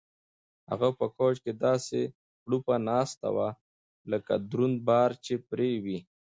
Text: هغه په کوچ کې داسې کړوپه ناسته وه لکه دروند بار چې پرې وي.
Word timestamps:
هغه 0.69 0.89
په 0.99 1.05
کوچ 1.17 1.35
کې 1.43 1.51
داسې 1.65 2.01
کړوپه 2.43 2.75
ناسته 2.89 3.27
وه 3.35 3.49
لکه 4.11 4.33
دروند 4.49 4.77
بار 4.87 5.09
چې 5.25 5.33
پرې 5.49 5.71
وي. 5.83 5.99